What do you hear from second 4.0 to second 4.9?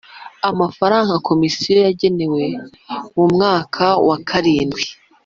wa karindwi